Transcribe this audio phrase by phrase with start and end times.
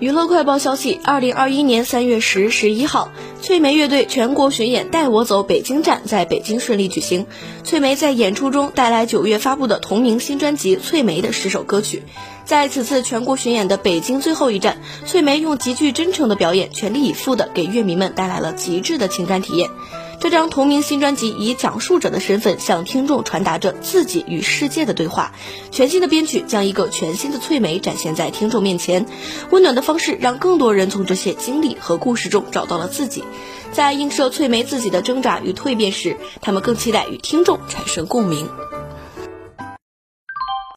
[0.00, 3.10] 娱乐快报消息：二零二一年三月十十一号，
[3.42, 7.26] 翠梅乐队全国巡演《带我走北京站》在北京顺利举行。
[7.64, 12.04] 翠梅在演出中带来九月发布的同名新专辑《翠梅》的十首歌曲。
[12.44, 19.68] 在此次全国巡演的北京最后一站，翠梅用极具真诚的表演，全力以赴地给乐迷们带来了极致的情感体验。
[20.28, 25.32] 这张同名新专辑以讲述者的身份向听众传达着自己与世界的对话。
[25.70, 29.06] 全新的编曲将一个全新的翠梅展现在听众面前，
[29.50, 33.24] 温暖的方式让更多人从这些经历和故事中找到了自己。
[33.72, 38.50] 在映射翠梅自己的挣扎与蜕变时，他们更期待与听众产生共鸣。